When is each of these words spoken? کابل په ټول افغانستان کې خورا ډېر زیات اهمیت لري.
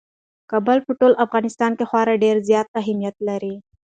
کابل 0.51 0.77
په 0.87 0.91
ټول 0.99 1.13
افغانستان 1.25 1.71
کې 1.77 1.85
خورا 1.89 2.15
ډېر 2.23 2.35
زیات 2.49 2.67
اهمیت 2.81 3.15
لري. 3.27 3.55